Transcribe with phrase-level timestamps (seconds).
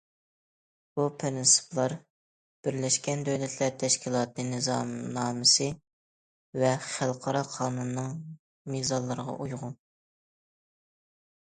[0.99, 1.93] بۇ پىرىنسىپلار«
[2.67, 5.67] بىرلەشكەن دۆلەتلەر تەشكىلاتى نىزامنامىسى»
[6.63, 8.09] ۋە خەلقئارا قانۇننىڭ
[8.77, 9.77] مىزانلىرىغا ئۇيغۇن.